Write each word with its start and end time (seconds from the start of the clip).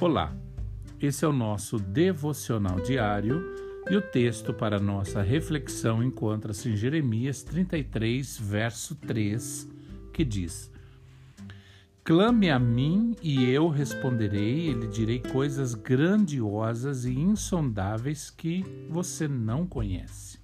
Olá, 0.00 0.32
esse 1.00 1.24
é 1.24 1.28
o 1.28 1.32
nosso 1.32 1.76
devocional 1.76 2.78
diário 2.78 3.44
e 3.90 3.96
o 3.96 4.00
texto 4.00 4.54
para 4.54 4.78
nossa 4.78 5.22
reflexão 5.22 6.04
encontra-se 6.04 6.68
em 6.68 6.76
Jeremias 6.76 7.42
33, 7.42 8.38
verso 8.38 8.94
3, 8.94 9.68
que 10.12 10.24
diz: 10.24 10.70
Clame 12.04 12.48
a 12.48 12.60
mim 12.60 13.16
e 13.20 13.50
eu 13.50 13.68
responderei, 13.68 14.68
e 14.68 14.72
lhe 14.72 14.86
direi 14.86 15.18
coisas 15.18 15.74
grandiosas 15.74 17.04
e 17.04 17.18
insondáveis 17.18 18.30
que 18.30 18.64
você 18.88 19.26
não 19.26 19.66
conhece. 19.66 20.38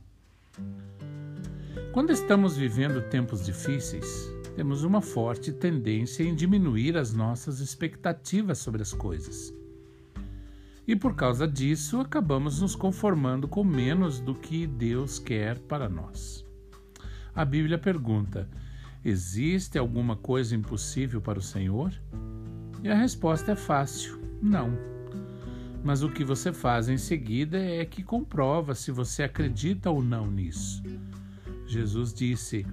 Quando 1.92 2.10
estamos 2.10 2.56
vivendo 2.56 3.08
tempos 3.08 3.46
difíceis, 3.46 4.33
temos 4.54 4.84
uma 4.84 5.00
forte 5.00 5.52
tendência 5.52 6.22
em 6.22 6.34
diminuir 6.34 6.96
as 6.96 7.12
nossas 7.12 7.60
expectativas 7.60 8.58
sobre 8.58 8.82
as 8.82 8.92
coisas. 8.92 9.52
E 10.86 10.94
por 10.94 11.14
causa 11.14 11.48
disso, 11.48 11.98
acabamos 12.00 12.60
nos 12.60 12.76
conformando 12.76 13.48
com 13.48 13.64
menos 13.64 14.20
do 14.20 14.34
que 14.34 14.66
Deus 14.66 15.18
quer 15.18 15.58
para 15.60 15.88
nós. 15.88 16.44
A 17.34 17.44
Bíblia 17.44 17.78
pergunta: 17.78 18.48
existe 19.04 19.78
alguma 19.78 20.14
coisa 20.14 20.54
impossível 20.54 21.20
para 21.20 21.38
o 21.38 21.42
Senhor? 21.42 21.92
E 22.82 22.88
a 22.88 22.94
resposta 22.94 23.52
é 23.52 23.56
fácil: 23.56 24.20
não. 24.42 24.76
Mas 25.82 26.02
o 26.02 26.10
que 26.10 26.22
você 26.22 26.52
faz 26.52 26.88
em 26.88 26.98
seguida 26.98 27.58
é 27.58 27.84
que 27.84 28.02
comprova 28.02 28.74
se 28.74 28.90
você 28.90 29.22
acredita 29.22 29.90
ou 29.90 30.02
não 30.02 30.30
nisso. 30.30 30.82
Jesus 31.66 32.12
disse: 32.12 32.66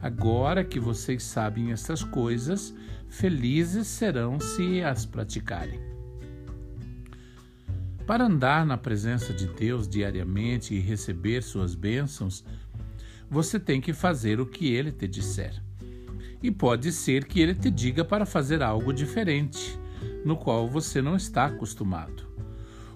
Agora 0.00 0.64
que 0.64 0.78
vocês 0.78 1.24
sabem 1.24 1.72
essas 1.72 2.04
coisas, 2.04 2.74
felizes 3.08 3.88
serão 3.88 4.38
se 4.38 4.82
as 4.82 5.04
praticarem. 5.04 5.80
Para 8.06 8.24
andar 8.24 8.64
na 8.64 8.76
presença 8.76 9.34
de 9.34 9.46
Deus 9.46 9.88
diariamente 9.88 10.74
e 10.74 10.80
receber 10.80 11.42
suas 11.42 11.74
bênçãos, 11.74 12.44
você 13.28 13.58
tem 13.58 13.80
que 13.80 13.92
fazer 13.92 14.40
o 14.40 14.46
que 14.46 14.72
ele 14.72 14.92
te 14.92 15.06
disser. 15.06 15.60
E 16.42 16.50
pode 16.50 16.92
ser 16.92 17.24
que 17.24 17.40
ele 17.40 17.54
te 17.54 17.70
diga 17.70 18.04
para 18.04 18.24
fazer 18.24 18.62
algo 18.62 18.92
diferente, 18.92 19.78
no 20.24 20.36
qual 20.36 20.68
você 20.68 21.02
não 21.02 21.16
está 21.16 21.46
acostumado. 21.46 22.28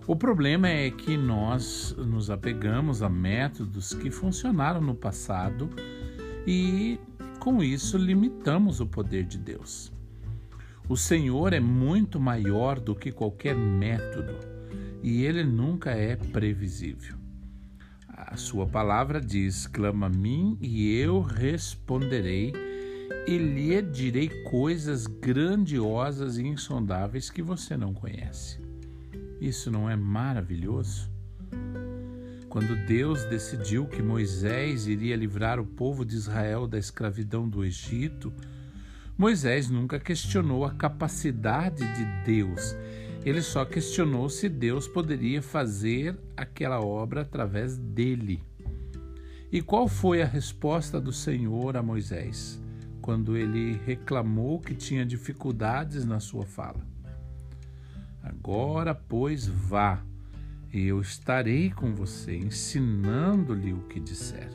O 0.06 0.16
problema 0.16 0.68
é 0.68 0.90
que 0.90 1.16
nós 1.16 1.94
nos 1.98 2.30
apegamos 2.30 3.02
a 3.02 3.08
métodos 3.08 3.92
que 3.92 4.10
funcionaram 4.10 4.80
no 4.80 4.94
passado 4.94 5.68
e, 6.46 6.98
com 7.38 7.62
isso, 7.62 7.96
limitamos 7.96 8.80
o 8.80 8.86
poder 8.86 9.24
de 9.24 9.38
Deus. 9.38 9.92
O 10.88 10.96
Senhor 10.96 11.52
é 11.52 11.60
muito 11.60 12.18
maior 12.18 12.78
do 12.78 12.94
que 12.94 13.12
qualquer 13.12 13.54
método 13.56 14.52
e 15.02 15.24
ele 15.24 15.42
nunca 15.42 15.90
é 15.90 16.14
previsível. 16.14 17.16
A 18.08 18.36
sua 18.36 18.66
palavra 18.66 19.20
diz: 19.20 19.66
clama 19.66 20.06
a 20.06 20.10
mim 20.10 20.56
e 20.60 20.96
eu 20.96 21.20
responderei, 21.20 22.52
e 23.26 23.36
lhe 23.36 23.82
direi 23.82 24.28
coisas 24.44 25.06
grandiosas 25.06 26.38
e 26.38 26.46
insondáveis 26.46 27.30
que 27.30 27.42
você 27.42 27.76
não 27.76 27.92
conhece. 27.92 28.60
Isso 29.40 29.70
não 29.70 29.90
é 29.90 29.96
maravilhoso? 29.96 31.10
Quando 32.52 32.76
Deus 32.76 33.24
decidiu 33.24 33.86
que 33.86 34.02
Moisés 34.02 34.86
iria 34.86 35.16
livrar 35.16 35.58
o 35.58 35.64
povo 35.64 36.04
de 36.04 36.14
Israel 36.14 36.66
da 36.66 36.78
escravidão 36.78 37.48
do 37.48 37.64
Egito, 37.64 38.30
Moisés 39.16 39.70
nunca 39.70 39.98
questionou 39.98 40.66
a 40.66 40.74
capacidade 40.74 41.82
de 41.94 42.04
Deus. 42.26 42.76
Ele 43.24 43.40
só 43.40 43.64
questionou 43.64 44.28
se 44.28 44.50
Deus 44.50 44.86
poderia 44.86 45.40
fazer 45.40 46.14
aquela 46.36 46.78
obra 46.78 47.22
através 47.22 47.78
dele. 47.78 48.44
E 49.50 49.62
qual 49.62 49.88
foi 49.88 50.20
a 50.20 50.26
resposta 50.26 51.00
do 51.00 51.10
Senhor 51.10 51.74
a 51.74 51.82
Moisés 51.82 52.60
quando 53.00 53.34
ele 53.34 53.80
reclamou 53.86 54.60
que 54.60 54.74
tinha 54.74 55.06
dificuldades 55.06 56.04
na 56.04 56.20
sua 56.20 56.44
fala? 56.44 56.86
Agora, 58.22 58.94
pois, 58.94 59.46
vá, 59.46 60.04
e 60.72 60.86
eu 60.86 61.00
estarei 61.00 61.70
com 61.70 61.94
você, 61.94 62.34
ensinando-lhe 62.34 63.72
o 63.72 63.82
que 63.82 64.00
disser. 64.00 64.50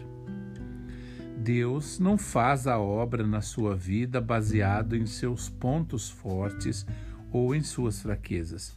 Deus 1.37 1.99
não 1.99 2.17
faz 2.17 2.65
a 2.65 2.79
obra 2.79 3.25
na 3.25 3.39
sua 3.39 3.75
vida 3.75 4.19
baseado 4.19 4.95
em 4.95 5.05
seus 5.05 5.47
pontos 5.47 6.09
fortes 6.09 6.85
ou 7.31 7.53
em 7.53 7.61
suas 7.61 8.01
fraquezas. 8.01 8.75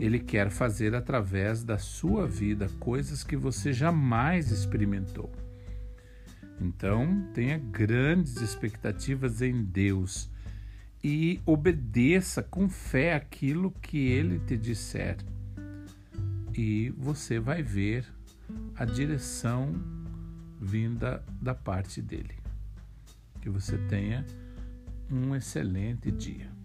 Ele 0.00 0.18
quer 0.18 0.50
fazer 0.50 0.94
através 0.94 1.62
da 1.62 1.76
sua 1.76 2.26
vida 2.26 2.68
coisas 2.80 3.22
que 3.22 3.36
você 3.36 3.72
jamais 3.72 4.50
experimentou. 4.50 5.30
Então, 6.58 7.22
tenha 7.34 7.58
grandes 7.58 8.40
expectativas 8.40 9.42
em 9.42 9.62
Deus 9.62 10.30
e 11.04 11.40
obedeça 11.44 12.42
com 12.42 12.68
fé 12.68 13.14
aquilo 13.14 13.70
que 13.82 13.98
ele 14.08 14.38
te 14.38 14.56
disser. 14.56 15.18
E 16.56 16.90
você 16.96 17.38
vai 17.38 17.62
ver 17.62 18.06
a 18.74 18.84
direção 18.86 19.74
vinda 20.58 21.22
da 21.40 21.54
parte 21.54 22.00
dele. 22.00 22.34
Que 23.42 23.50
você 23.50 23.76
tenha 23.76 24.24
um 25.10 25.34
excelente 25.34 26.10
dia. 26.10 26.55